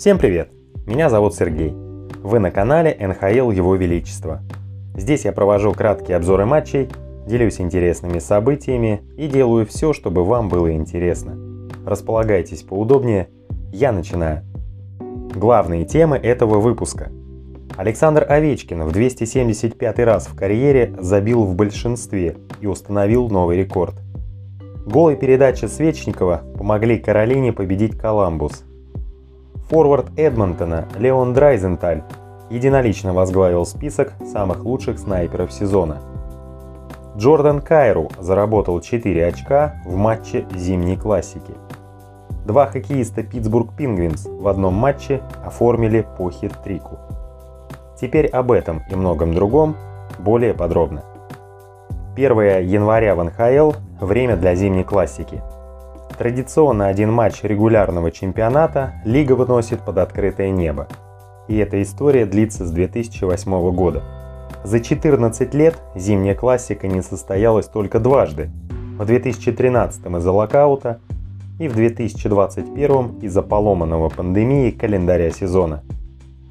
[0.00, 0.48] Всем привет!
[0.86, 1.74] Меня зовут Сергей.
[2.22, 4.40] Вы на канале НХЛ Его Величество.
[4.96, 6.88] Здесь я провожу краткие обзоры матчей,
[7.26, 11.36] делюсь интересными событиями и делаю все, чтобы вам было интересно.
[11.84, 13.28] Располагайтесь поудобнее,
[13.74, 14.42] я начинаю.
[15.34, 17.12] Главные темы этого выпуска.
[17.76, 23.96] Александр Овечкин в 275 раз в карьере забил в большинстве и установил новый рекорд.
[24.86, 28.64] Голы передачи Свечникова помогли Каролине победить Коламбус.
[29.70, 32.02] Форвард Эдмонтона Леон Драйзенталь
[32.50, 35.98] единолично возглавил список самых лучших снайперов сезона.
[37.16, 41.54] Джордан Кайру заработал 4 очка в матче зимней классики.
[42.44, 46.98] Два хоккеиста Питтсбург Пингвинс в одном матче оформили по хит-трику.
[47.96, 49.76] Теперь об этом и многом другом
[50.18, 51.04] более подробно.
[52.16, 55.40] 1 января в НХЛ– время для зимней классики.
[56.20, 60.86] Традиционно один матч регулярного чемпионата лига выносит под открытое небо.
[61.48, 64.02] И эта история длится с 2008 года.
[64.62, 68.50] За 14 лет зимняя классика не состоялась только дважды.
[68.98, 71.00] В 2013 из-за локаута
[71.58, 75.82] и в 2021 из-за поломанного пандемии календаря сезона.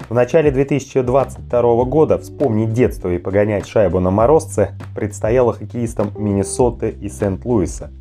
[0.08, 7.08] В начале 2022 года вспомнить детство и погонять шайбу на морозце предстояло хоккеистам Миннесоты и
[7.08, 7.92] Сент-Луиса.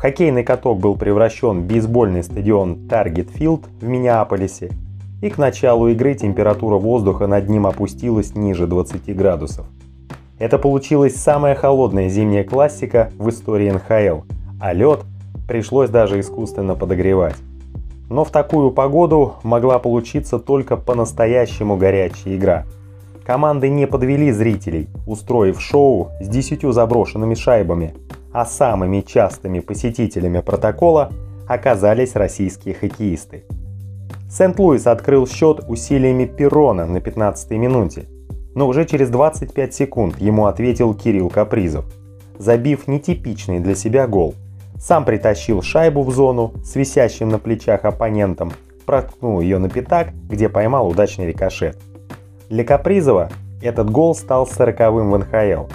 [0.00, 4.70] Хоккейный каток был превращен бейсбольный стадион Таргет Филд в Миннеаполисе,
[5.20, 9.66] и к началу игры температура воздуха над ним опустилась ниже 20 градусов.
[10.38, 14.22] Это получилась самая холодная зимняя классика в истории НХЛ,
[14.58, 15.00] а лед
[15.46, 17.36] пришлось даже искусственно подогревать.
[18.08, 22.64] Но в такую погоду могла получиться только по-настоящему горячая игра.
[23.26, 27.92] Команды не подвели зрителей, устроив шоу с десятью заброшенными шайбами,
[28.32, 31.12] а самыми частыми посетителями протокола
[31.48, 33.44] оказались российские хоккеисты.
[34.30, 38.06] Сент-Луис открыл счет усилиями Перрона на 15-й минуте,
[38.54, 41.84] но уже через 25 секунд ему ответил Кирилл Капризов,
[42.38, 44.34] забив нетипичный для себя гол–
[44.80, 48.52] сам притащил шайбу в зону с висящим на плечах оппонентом,
[48.86, 51.78] проткнул ее на пятак, где поймал удачный рикошет.
[52.48, 53.28] Для Капризова
[53.62, 55.70] этот гол стал сороковым в НХЛ.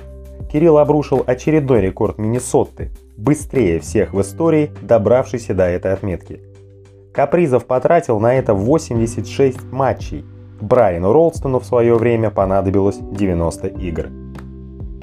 [0.55, 6.39] Кирилл обрушил очередной рекорд Миннесоты, быстрее всех в истории, добравшийся до этой отметки.
[7.13, 10.23] Капризов потратил на это 86 матчей.
[10.61, 14.05] Брайану Ролстону в свое время понадобилось 90 игр.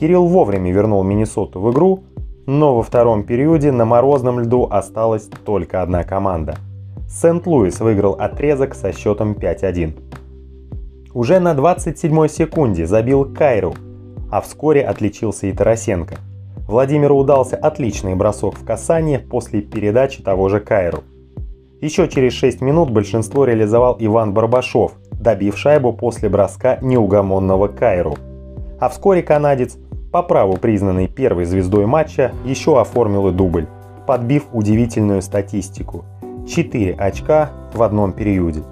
[0.01, 2.05] Кирилл вовремя вернул Миннесоту в игру,
[2.47, 6.57] но во втором периоде на морозном льду осталась только одна команда.
[7.11, 9.93] Сент-Луис выиграл отрезок со счетом 5-1.
[11.13, 13.75] Уже на 27-й секунде забил Кайру,
[14.33, 16.17] а вскоре отличился и Тарасенко.
[16.67, 21.01] Владимиру удался отличный бросок в касание после передачи того же Кайру.
[21.83, 28.17] Еще через 6 минут большинство реализовал Иван Барбашов, добив шайбу после броска неугомонного Кайру.
[28.81, 29.77] А вскоре канадец
[30.11, 33.67] по праву признанный первой звездой матча, еще оформил и дубль,
[34.07, 36.07] подбив удивительную статистику.
[36.49, 38.63] 4 очка в одном периоде.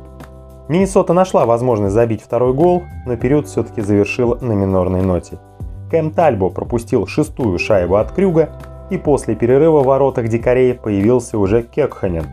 [0.69, 5.38] Миннесота нашла возможность забить второй гол, но период все-таки завершил на минорной ноте.
[5.90, 8.50] Кэм Тальбо пропустил шестую шайбу от Крюга,
[8.90, 12.26] и после перерыва в воротах дикарей появился уже Кекханен.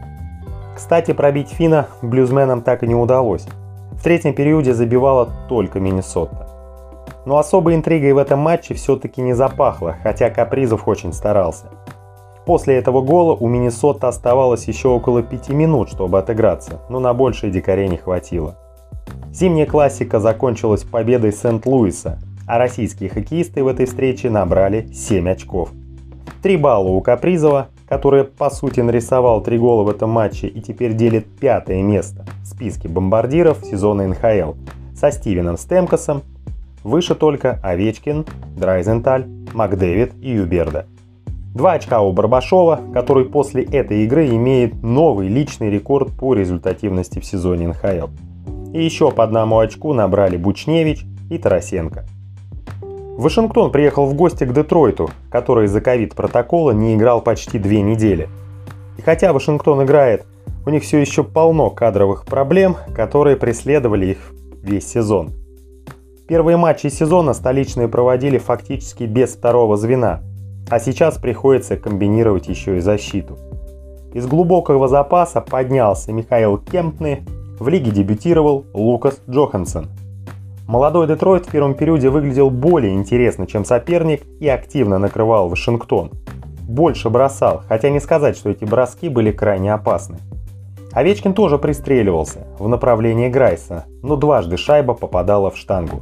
[0.75, 3.47] Кстати, пробить Фина блюзменам так и не удалось.
[3.91, 6.47] В третьем периоде забивала только Миннесота.
[7.25, 11.65] Но особой интригой в этом матче все-таки не запахло, хотя Капризов очень старался.
[12.45, 17.51] После этого гола у Миннесота оставалось еще около 5 минут, чтобы отыграться, но на большее
[17.51, 18.55] дикарей не хватило.
[19.31, 25.71] Зимняя классика закончилась победой Сент-Луиса, а российские хоккеисты в этой встрече набрали 7 очков.
[26.41, 30.93] 3 балла у Капризова, который по сути нарисовал 3 гола в этом матче и теперь
[30.93, 34.53] делит пятое место в списке бомбардиров сезона НХЛ
[34.95, 36.23] со Стивеном Стемкосом
[36.87, 38.25] Выше только Овечкин,
[38.55, 40.85] Драйзенталь, Макдэвид и Юберда.
[41.53, 47.25] Два очка у Барбашова, который после этой игры имеет новый личный рекорд по результативности в
[47.25, 48.07] сезоне НХЛ.
[48.73, 52.05] И еще по одному очку набрали Бучневич и Тарасенко.
[53.17, 58.29] Вашингтон приехал в гости к Детройту, который из-за ковид-протокола не играл почти две недели.
[58.97, 60.27] И хотя Вашингтон играет,
[60.67, 64.17] у них все еще полно кадровых проблем, которые преследовали их
[64.61, 65.31] весь сезон.
[66.27, 70.21] Первые матчи сезона столичные проводили фактически без второго звена,
[70.69, 73.39] а сейчас приходится комбинировать еще и защиту.
[74.13, 77.25] Из глубокого запаса поднялся Михаил Кемпны,
[77.59, 79.87] в лиге дебютировал Лукас Джохансон.
[80.67, 86.11] Молодой Детройт в первом периоде выглядел более интересно, чем соперник и активно накрывал Вашингтон.
[86.67, 90.17] Больше бросал, хотя не сказать, что эти броски были крайне опасны.
[90.91, 96.01] Овечкин тоже пристреливался в направлении Грайса, но дважды шайба попадала в штангу.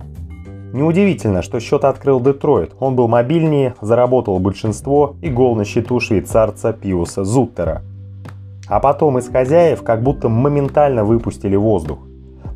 [0.73, 2.73] Неудивительно, что счет открыл Детройт.
[2.79, 7.83] Он был мобильнее, заработал большинство и гол на счету швейцарца Пиуса Зуттера.
[8.67, 11.99] А потом из хозяев как будто моментально выпустили воздух.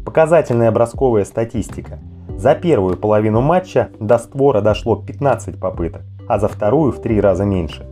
[0.10, 2.00] Показательная бросковая статистика.
[2.36, 7.46] За первую половину матча до створа дошло 15 попыток, а за вторую в три раза
[7.46, 7.86] меньше.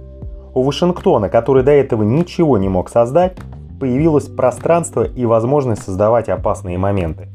[0.56, 3.38] У Вашингтона, который до этого ничего не мог создать,
[3.80, 7.28] появилось пространство и возможность создавать опасные моменты.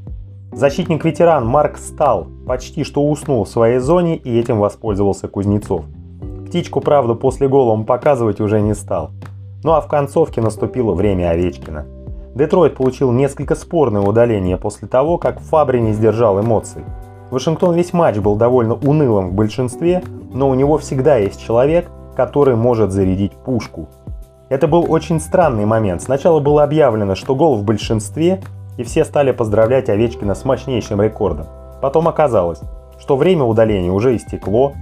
[0.50, 5.84] Защитник-ветеран Марк Стал почти что уснул в своей зоне и этим воспользовался Кузнецов.
[6.48, 9.12] Птичку, правда, после гола он показывать уже не стал.
[9.62, 12.01] Ну а в концовке наступило время Овечкина.
[12.34, 16.82] Детройт получил несколько спорное удаление после того, как Фабри не сдержал эмоций.
[17.30, 20.02] Вашингтон весь матч был довольно унылым в большинстве,
[20.32, 23.88] но у него всегда есть человек, который может зарядить пушку.
[24.48, 26.02] Это был очень странный момент.
[26.02, 28.42] Сначала было объявлено, что гол в большинстве,
[28.76, 31.46] и все стали поздравлять Овечкина с мощнейшим рекордом.
[31.80, 32.60] Потом оказалось,
[32.98, 34.72] что время удаления уже истекло.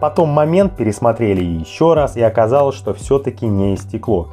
[0.00, 4.28] Потом момент пересмотрели еще раз, и оказалось, что все-таки не истекло.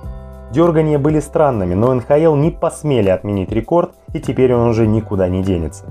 [0.53, 5.43] Дергания были странными, но НХЛ не посмели отменить рекорд, и теперь он уже никуда не
[5.43, 5.85] денется.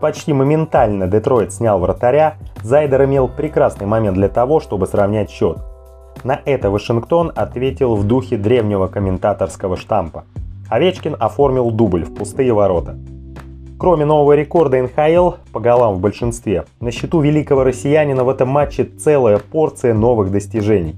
[0.00, 5.58] Почти моментально Детройт снял вратаря, Зайдер имел прекрасный момент для того, чтобы сравнять счет–
[6.24, 10.24] на это Вашингтон ответил в духе древнего комментаторского штампа.
[10.68, 12.96] Овечкин оформил дубль в пустые ворота.
[13.78, 18.84] Кроме нового рекорда НХЛ по голам в большинстве, на счету великого россиянина в этом матче
[18.84, 20.96] целая порция новых достижений.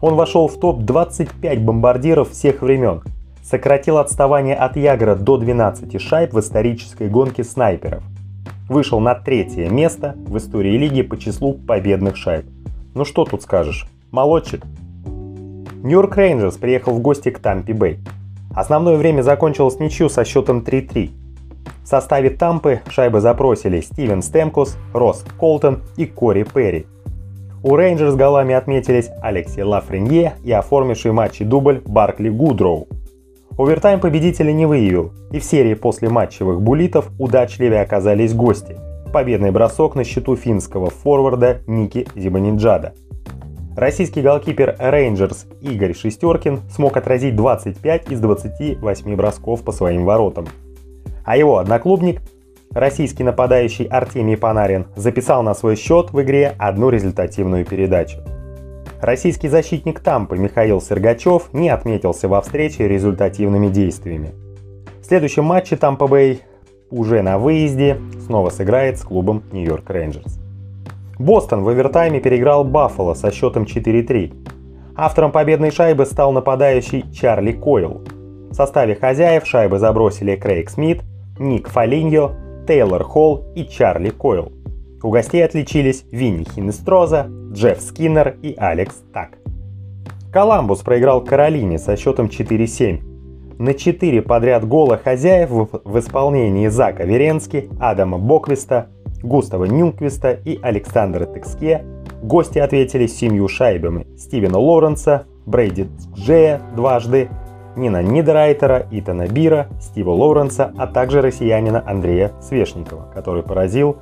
[0.00, 3.02] Он вошел в топ-25 бомбардиров всех времен,
[3.42, 8.02] сократил отставание от Ягра до 12 шайб в исторической гонке снайперов.
[8.68, 12.46] Вышел на третье место в истории лиги по числу победных шайб.
[12.94, 13.86] Ну что тут скажешь?
[14.10, 14.64] Молодчик.
[15.82, 18.00] Нью-Йорк Рейнджерс приехал в гости к Тампе-Бэй.
[18.54, 21.10] Основное время закончилось ничьей со счетом 3-3.
[21.84, 26.86] В составе Тампы шайбы забросили Стивен Стэмкос, Росс Колтон и Кори Перри.
[27.66, 32.86] У Рейнджерс голами отметились Алексей Лафренье и оформивший матче дубль Баркли Гудроу.
[33.58, 38.76] Овертайм победителя не выявил, и в серии после матчевых булитов удачливее оказались гости.
[39.12, 42.94] Победный бросок на счету финского форварда Ники Зибаниджада–
[43.76, 50.46] Российский голкипер Рейнджерс Игорь Шестеркин смог отразить 25 из 28 бросков по своим воротам.
[51.26, 52.22] А его одноклубник,
[52.76, 58.18] российский нападающий Артемий Панарин, записал на свой счет в игре одну результативную передачу.
[59.00, 64.34] Российский защитник Тампы Михаил Сергачев не отметился во встрече результативными действиями.
[65.00, 66.42] В следующем матче Тампа Бэй
[66.90, 70.38] уже на выезде снова сыграет с клубом Нью-Йорк Рейнджерс.
[71.18, 74.34] Бостон в овертайме переиграл Баффало со счетом 4-3.
[74.96, 78.02] Автором победной шайбы стал нападающий Чарли Койл.
[78.50, 81.02] В составе хозяев шайбы забросили Крейг Смит,
[81.38, 82.32] Ник Фалиньо,
[82.66, 84.52] Тейлор Холл и Чарли Койл.
[85.02, 89.38] У гостей отличились Винни Хинестроза, Джефф Скиннер и Алекс Так.
[90.32, 93.00] Коламбус проиграл Каролине со счетом 4-7.
[93.58, 98.88] На 4 подряд гола хозяев в исполнении Зака Веренски, Адама Боквиста,
[99.22, 101.84] Густава Нюнквиста и Александра Текске
[102.22, 107.28] гости ответили семью шайбами Стивена Лоренса, Брейди Джея дважды,
[107.76, 113.98] Нина Нидерайтера, Итана Бира, Стива Лоуренса, а также россиянина Андрея Свешникова, который поразил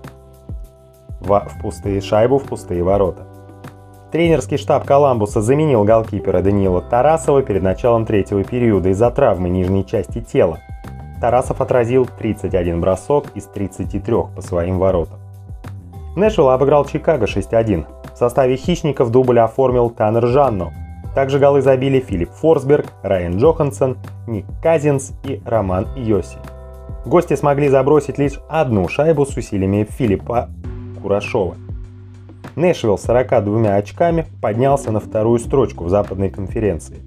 [1.20, 3.26] в, в пустые шайбу в пустые ворота.
[4.12, 10.20] Тренерский штаб Коламбуса заменил голкипера Даниила Тарасова перед началом третьего периода из-за травмы нижней части
[10.20, 10.60] тела,
[11.24, 15.18] Тарасов отразил 31 бросок из 33 по своим воротам.
[16.16, 17.86] Нэшвилл обыграл Чикаго 6-1.
[18.12, 20.72] В составе хищников дубль оформил Таннер Жанно.
[21.14, 26.38] Также голы забили Филипп Форсберг, Райан Джохансон, Ник Казинс и Роман Йоси.
[27.06, 30.48] Гости смогли забросить лишь одну шайбу с усилиями Филиппа
[31.00, 31.54] Курашова.
[32.56, 37.02] Нэшвилл с 42 очками поднялся на вторую строчку в западной конференции.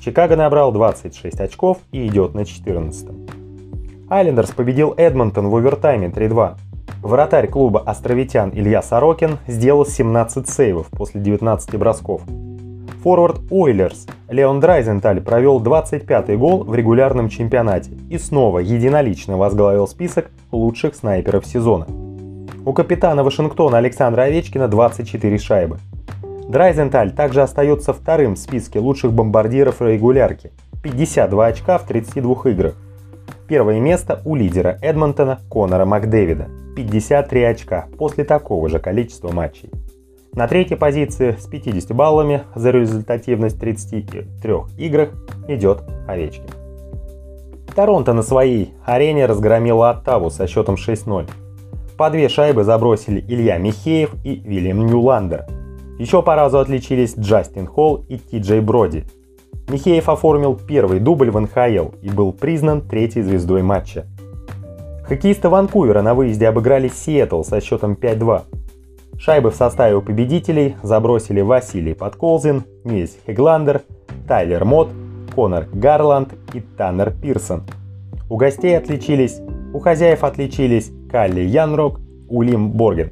[0.00, 3.30] Чикаго набрал 26 очков и идет на 14 -м.
[4.10, 6.56] Айлендерс победил Эдмонтон в овертайме 3-2.
[7.02, 12.22] Вратарь клуба островитян Илья Сорокин сделал 17 сейвов после 19 бросков.
[13.02, 20.30] Форвард Ойлерс Леон Драйзенталь провел 25-й гол в регулярном чемпионате и снова единолично возглавил список
[20.50, 21.86] лучших снайперов сезона.
[22.66, 25.78] У капитана Вашингтона Александра Овечкина 24 шайбы.
[26.48, 30.50] Драйзенталь также остается вторым в списке лучших бомбардиров регулярки–
[30.82, 32.74] 52 очка в 32 играх.
[33.46, 39.70] Первое место у лидера Эдмонтона Конора Макдэвида– 53 очка после такого же количества матчей.
[40.34, 44.24] На третьей позиции с 50 баллами за результативность в 33
[44.78, 45.10] играх
[45.48, 46.44] идет Овечкин.
[47.74, 51.28] Торонто на своей арене разгромила Оттаву со счетом 6-0.
[51.96, 55.46] По две шайбы забросили Илья Михеев и Вильям Ньюландер.
[55.98, 59.04] Еще по разу отличились Джастин Холл и Ти Джей Броди.
[59.68, 64.06] Михеев оформил первый дубль в НХЛ и был признан третьей звездой матча.
[65.08, 68.42] Хоккеисты Ванкувера на выезде обыграли Сиэтл со счетом 5-2.
[69.18, 73.82] Шайбы в составе у победителей забросили Василий Подколзин, Нильс Хегландер,
[74.28, 74.90] Тайлер Мот,
[75.34, 77.64] Конор Гарланд и Таннер Пирсон.
[78.30, 79.40] У гостей отличились,
[79.74, 83.10] у хозяев отличились Калли Янрок, Улим Борген.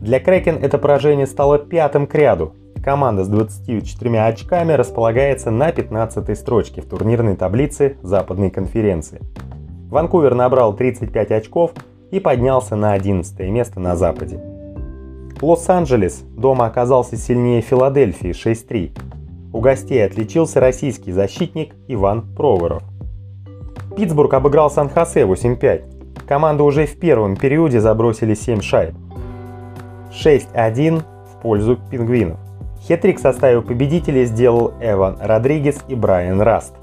[0.00, 2.54] Для Крэкен это поражение стало пятым к ряду.
[2.84, 9.20] Команда с 24 очками располагается на 15 строчке в турнирной таблице Западной конференции.
[9.90, 11.72] Ванкувер набрал 35 очков
[12.12, 14.55] и поднялся на 11 место на Западе.
[15.42, 19.52] Лос-Анджелес дома оказался сильнее Филадельфии 6-3.
[19.52, 22.82] У гостей отличился российский защитник Иван Проворов.
[23.96, 26.26] Питтсбург обыграл Сан-Хосе 8-5.
[26.26, 28.94] Команды уже в первом периоде забросили 7 шайб.
[30.10, 32.38] 6-1 в пользу пингвинов.
[32.80, 36.74] Хетрик в составе победителей сделал Эван Родригес и Брайан Раст.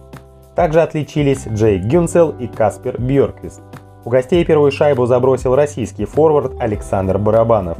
[0.55, 3.61] Также отличились Джей Гюнцел и Каспер Бьорквист.
[4.05, 7.77] У гостей первую шайбу забросил российский форвард Александр Барабанов.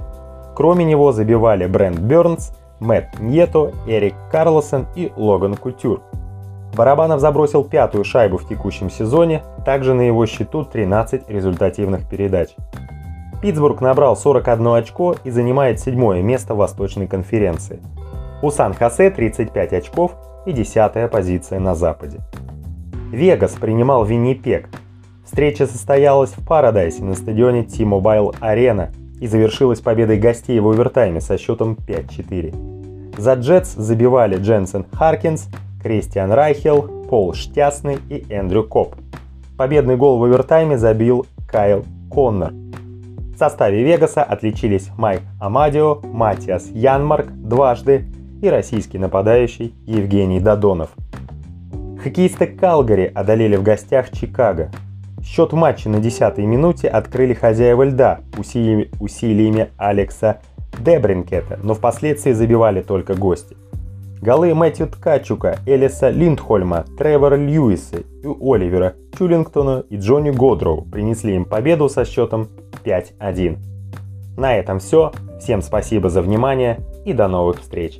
[0.55, 6.01] Кроме него забивали Брент Бернс, Мэтт Ньето, Эрик Карлосон и Логан Кутюр.
[6.75, 12.49] Барабанов забросил пятую шайбу в текущем сезоне, также на его счету 13 результативных передач.
[13.41, 17.79] Питтсбург набрал 41 очко и занимает седьмое место в Восточной конференции.
[18.41, 22.19] У Сан-Хосе 35 очков и десятая позиция на Западе.
[23.11, 24.69] Вегас принимал Виннипек.
[25.23, 28.89] Встреча состоялась в Парадайсе на стадионе T-Mobile Arena
[29.19, 33.17] и завершилась победой гостей в овертайме со счетом 5-4.
[33.17, 35.47] За Джетс забивали Дженсен Харкинс,
[35.81, 38.95] Кристиан Райхел, Пол Штясный и Эндрю Коп.
[39.57, 42.51] Победный гол в овертайме забил Кайл Коннор.
[42.51, 48.05] В составе Вегаса отличились Майк Амадио, Матиас Янмарк дважды
[48.41, 50.89] и российский нападающий Евгений Додонов.
[52.03, 54.71] Хоккеисты Калгари одолели в гостях Чикаго.
[55.23, 60.41] Счет в матче на 10-й минуте открыли хозяева льда усилиями, усилиями Алекса
[60.79, 63.55] Дебринкета, но впоследствии забивали только гости.
[64.21, 71.45] Голы Мэтью Ткачука, Элиса Линдхольма, Тревора Льюиса и Оливера Чулингтона и Джонни Годроу принесли им
[71.45, 72.47] победу со счетом
[72.83, 73.57] 5-1.
[74.37, 75.11] На этом все.
[75.39, 77.99] Всем спасибо за внимание и до новых встреч.